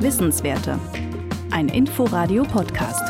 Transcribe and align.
Wissenswerte. 0.00 0.78
Ein 1.50 1.68
Inforadio-Podcast. 1.68 3.02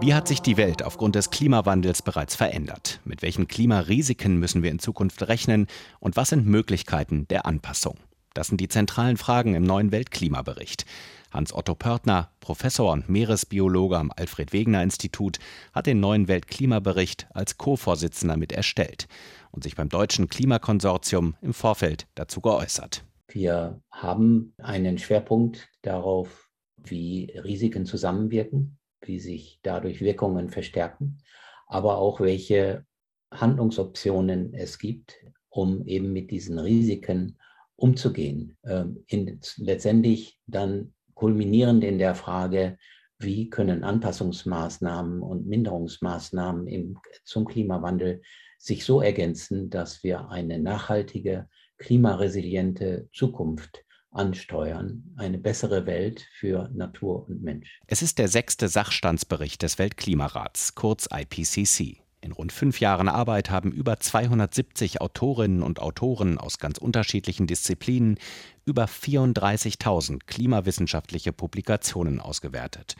Wie 0.00 0.14
hat 0.14 0.26
sich 0.26 0.40
die 0.40 0.56
Welt 0.56 0.82
aufgrund 0.82 1.14
des 1.14 1.28
Klimawandels 1.28 2.00
bereits 2.00 2.34
verändert? 2.34 3.00
Mit 3.04 3.20
welchen 3.20 3.48
Klimarisiken 3.48 4.38
müssen 4.38 4.62
wir 4.62 4.70
in 4.70 4.78
Zukunft 4.78 5.28
rechnen? 5.28 5.66
Und 6.00 6.16
was 6.16 6.30
sind 6.30 6.46
Möglichkeiten 6.46 7.28
der 7.28 7.44
Anpassung? 7.44 7.98
Das 8.32 8.46
sind 8.46 8.62
die 8.62 8.68
zentralen 8.68 9.18
Fragen 9.18 9.54
im 9.54 9.64
neuen 9.64 9.92
Weltklimabericht. 9.92 10.86
Hans-Otto 11.32 11.74
Pörtner, 11.74 12.30
Professor 12.40 12.92
und 12.92 13.08
Meeresbiologe 13.08 13.96
am 13.96 14.12
Alfred-Wegener-Institut, 14.14 15.38
hat 15.72 15.86
den 15.86 16.00
neuen 16.00 16.28
Weltklimabericht 16.28 17.26
als 17.32 17.56
Co-Vorsitzender 17.56 18.36
mit 18.36 18.52
erstellt 18.52 19.06
und 19.50 19.64
sich 19.64 19.74
beim 19.74 19.88
Deutschen 19.88 20.28
Klimakonsortium 20.28 21.36
im 21.40 21.54
Vorfeld 21.54 22.06
dazu 22.14 22.40
geäußert. 22.40 23.04
Wir 23.28 23.80
haben 23.90 24.54
einen 24.58 24.98
Schwerpunkt 24.98 25.68
darauf, 25.80 26.50
wie 26.76 27.32
Risiken 27.42 27.86
zusammenwirken, 27.86 28.78
wie 29.00 29.18
sich 29.18 29.60
dadurch 29.62 30.00
Wirkungen 30.00 30.50
verstärken, 30.50 31.18
aber 31.66 31.96
auch 31.98 32.20
welche 32.20 32.84
Handlungsoptionen 33.32 34.52
es 34.52 34.78
gibt, 34.78 35.16
um 35.48 35.86
eben 35.86 36.12
mit 36.12 36.30
diesen 36.30 36.58
Risiken 36.58 37.38
umzugehen. 37.76 38.56
Ähm, 38.64 39.04
in, 39.06 39.40
letztendlich 39.56 40.38
dann 40.46 40.92
kulminierend 41.22 41.84
in 41.84 41.98
der 41.98 42.16
Frage, 42.16 42.78
wie 43.20 43.48
können 43.48 43.84
Anpassungsmaßnahmen 43.84 45.22
und 45.22 45.46
Minderungsmaßnahmen 45.46 46.66
im, 46.66 46.98
zum 47.22 47.44
Klimawandel 47.44 48.22
sich 48.58 48.84
so 48.84 49.00
ergänzen, 49.00 49.70
dass 49.70 50.02
wir 50.02 50.30
eine 50.30 50.58
nachhaltige, 50.58 51.48
klimaresiliente 51.78 53.08
Zukunft 53.12 53.84
ansteuern, 54.10 55.14
eine 55.16 55.38
bessere 55.38 55.86
Welt 55.86 56.26
für 56.40 56.68
Natur 56.74 57.28
und 57.28 57.40
Mensch. 57.40 57.78
Es 57.86 58.02
ist 58.02 58.18
der 58.18 58.26
sechste 58.26 58.66
Sachstandsbericht 58.66 59.62
des 59.62 59.78
Weltklimarats, 59.78 60.74
kurz 60.74 61.08
IPCC. 61.08 62.02
In 62.22 62.30
rund 62.30 62.52
fünf 62.52 62.78
Jahren 62.78 63.08
Arbeit 63.08 63.50
haben 63.50 63.72
über 63.72 63.98
270 63.98 65.00
Autorinnen 65.00 65.62
und 65.62 65.80
Autoren 65.80 66.38
aus 66.38 66.58
ganz 66.58 66.78
unterschiedlichen 66.78 67.48
Disziplinen 67.48 68.16
über 68.64 68.84
34.000 68.84 70.20
klimawissenschaftliche 70.26 71.32
Publikationen 71.32 72.20
ausgewertet. 72.20 72.94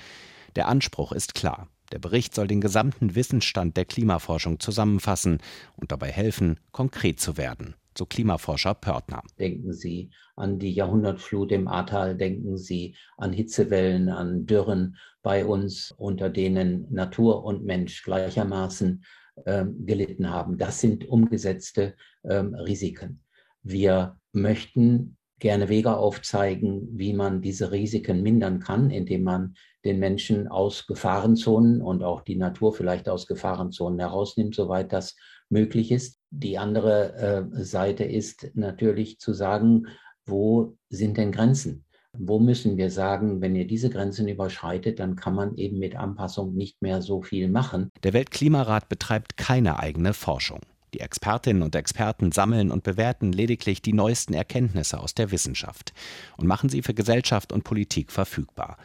Der 0.56 0.66
Anspruch 0.66 1.12
ist 1.12 1.34
klar. 1.34 1.68
Der 1.92 2.00
Bericht 2.00 2.34
soll 2.34 2.48
den 2.48 2.60
gesamten 2.60 3.14
Wissensstand 3.14 3.76
der 3.76 3.84
Klimaforschung 3.84 4.58
zusammenfassen 4.58 5.38
und 5.76 5.92
dabei 5.92 6.10
helfen, 6.10 6.58
konkret 6.72 7.20
zu 7.20 7.36
werden 7.36 7.76
so 7.96 8.06
Klimaforscher 8.06 8.74
Pörtner. 8.74 9.22
Denken 9.38 9.72
Sie 9.72 10.10
an 10.36 10.58
die 10.58 10.72
Jahrhundertflut 10.72 11.52
im 11.52 11.68
Ahrtal, 11.68 12.16
denken 12.16 12.56
Sie 12.56 12.96
an 13.16 13.32
Hitzewellen, 13.32 14.08
an 14.08 14.46
Dürren 14.46 14.96
bei 15.22 15.44
uns, 15.44 15.92
unter 15.96 16.30
denen 16.30 16.92
Natur 16.92 17.44
und 17.44 17.64
Mensch 17.64 18.02
gleichermaßen 18.02 19.04
ähm, 19.46 19.86
gelitten 19.86 20.30
haben. 20.30 20.58
Das 20.58 20.80
sind 20.80 21.08
umgesetzte 21.08 21.94
ähm, 22.24 22.54
Risiken. 22.54 23.22
Wir 23.62 24.18
möchten 24.32 25.16
gerne 25.38 25.68
Wege 25.68 25.96
aufzeigen, 25.96 26.86
wie 26.92 27.12
man 27.12 27.42
diese 27.42 27.72
Risiken 27.72 28.22
mindern 28.22 28.60
kann, 28.60 28.90
indem 28.90 29.24
man 29.24 29.54
den 29.84 29.98
Menschen 29.98 30.46
aus 30.48 30.86
Gefahrenzonen 30.86 31.82
und 31.82 32.04
auch 32.04 32.22
die 32.22 32.36
Natur 32.36 32.72
vielleicht 32.72 33.08
aus 33.08 33.26
Gefahrenzonen 33.26 33.98
herausnimmt, 33.98 34.54
soweit 34.54 34.92
das 34.92 35.16
möglich 35.48 35.90
ist. 35.90 36.21
Die 36.34 36.56
andere 36.56 37.50
äh, 37.52 37.62
Seite 37.62 38.04
ist 38.04 38.50
natürlich 38.54 39.18
zu 39.18 39.34
sagen, 39.34 39.86
wo 40.24 40.78
sind 40.88 41.18
denn 41.18 41.30
Grenzen? 41.30 41.84
Wo 42.14 42.38
müssen 42.38 42.78
wir 42.78 42.90
sagen, 42.90 43.42
wenn 43.42 43.54
ihr 43.54 43.66
diese 43.66 43.90
Grenzen 43.90 44.28
überschreitet, 44.28 44.98
dann 44.98 45.14
kann 45.14 45.34
man 45.34 45.56
eben 45.56 45.78
mit 45.78 45.94
Anpassung 45.94 46.54
nicht 46.54 46.80
mehr 46.80 47.02
so 47.02 47.20
viel 47.20 47.48
machen. 47.48 47.90
Der 48.02 48.14
Weltklimarat 48.14 48.88
betreibt 48.88 49.36
keine 49.36 49.78
eigene 49.78 50.14
Forschung. 50.14 50.60
Die 50.94 51.00
Expertinnen 51.00 51.62
und 51.62 51.74
Experten 51.74 52.32
sammeln 52.32 52.70
und 52.70 52.82
bewerten 52.82 53.32
lediglich 53.32 53.82
die 53.82 53.92
neuesten 53.92 54.32
Erkenntnisse 54.32 55.00
aus 55.00 55.14
der 55.14 55.32
Wissenschaft 55.32 55.92
und 56.38 56.46
machen 56.46 56.70
sie 56.70 56.80
für 56.80 56.94
Gesellschaft 56.94 57.52
und 57.52 57.64
Politik 57.64 58.10
verfügbar. 58.10 58.78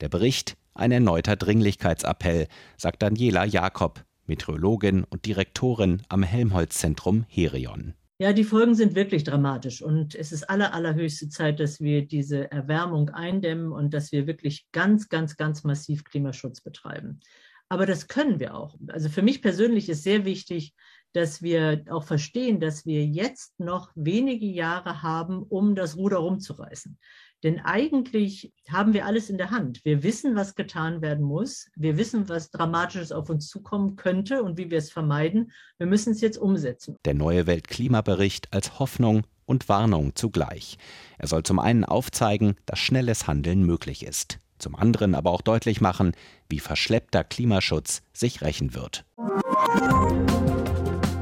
Der 0.00 0.08
Bericht 0.08 0.56
ein 0.74 0.92
erneuter 0.92 1.36
Dringlichkeitsappell, 1.36 2.48
sagt 2.76 3.02
Daniela 3.02 3.44
Jakob, 3.44 4.04
Meteorologin 4.28 5.04
und 5.04 5.26
Direktorin 5.26 6.02
am 6.08 6.22
Helmholtz-Zentrum 6.22 7.24
Herion. 7.28 7.94
Ja, 8.20 8.32
die 8.32 8.44
Folgen 8.44 8.74
sind 8.74 8.96
wirklich 8.96 9.22
dramatisch 9.22 9.80
und 9.80 10.14
es 10.14 10.32
ist 10.32 10.50
aller, 10.50 10.74
allerhöchste 10.74 11.28
Zeit, 11.28 11.60
dass 11.60 11.80
wir 11.80 12.06
diese 12.06 12.50
Erwärmung 12.50 13.10
eindämmen 13.10 13.70
und 13.70 13.94
dass 13.94 14.10
wir 14.10 14.26
wirklich 14.26 14.66
ganz, 14.72 15.08
ganz, 15.08 15.36
ganz 15.36 15.62
massiv 15.62 16.02
Klimaschutz 16.02 16.60
betreiben. 16.60 17.20
Aber 17.68 17.86
das 17.86 18.08
können 18.08 18.40
wir 18.40 18.56
auch. 18.56 18.76
Also 18.88 19.08
für 19.08 19.22
mich 19.22 19.40
persönlich 19.40 19.88
ist 19.88 20.02
sehr 20.02 20.24
wichtig, 20.24 20.74
dass 21.12 21.42
wir 21.42 21.84
auch 21.88 22.04
verstehen, 22.04 22.60
dass 22.60 22.86
wir 22.86 23.04
jetzt 23.04 23.58
noch 23.60 23.92
wenige 23.94 24.46
Jahre 24.46 25.02
haben, 25.02 25.42
um 25.42 25.74
das 25.74 25.96
Ruder 25.96 26.18
rumzureißen. 26.18 26.98
Denn 27.44 27.60
eigentlich 27.60 28.52
haben 28.68 28.92
wir 28.92 29.06
alles 29.06 29.30
in 29.30 29.38
der 29.38 29.50
Hand. 29.50 29.80
Wir 29.84 30.02
wissen, 30.02 30.34
was 30.34 30.56
getan 30.56 31.02
werden 31.02 31.24
muss. 31.24 31.68
Wir 31.76 31.96
wissen, 31.96 32.28
was 32.28 32.50
Dramatisches 32.50 33.12
auf 33.12 33.30
uns 33.30 33.48
zukommen 33.48 33.96
könnte 33.96 34.42
und 34.42 34.58
wie 34.58 34.70
wir 34.70 34.78
es 34.78 34.90
vermeiden. 34.90 35.52
Wir 35.78 35.86
müssen 35.86 36.12
es 36.12 36.20
jetzt 36.20 36.38
umsetzen. 36.38 36.96
Der 37.04 37.14
neue 37.14 37.46
Weltklimabericht 37.46 38.52
als 38.52 38.78
Hoffnung 38.80 39.22
und 39.46 39.68
Warnung 39.68 40.14
zugleich. 40.16 40.78
Er 41.16 41.28
soll 41.28 41.44
zum 41.44 41.58
einen 41.60 41.84
aufzeigen, 41.84 42.56
dass 42.66 42.80
schnelles 42.80 43.28
Handeln 43.28 43.64
möglich 43.64 44.04
ist. 44.04 44.38
Zum 44.58 44.74
anderen 44.74 45.14
aber 45.14 45.30
auch 45.30 45.42
deutlich 45.42 45.80
machen, 45.80 46.12
wie 46.48 46.58
verschleppter 46.58 47.22
Klimaschutz 47.22 48.02
sich 48.12 48.42
rächen 48.42 48.74
wird. 48.74 49.04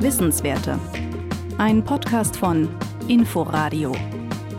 Wissenswerte. 0.01 0.79
Ein 1.59 1.85
Podcast 1.85 2.37
von 2.37 2.69
Inforadio. 3.09 3.95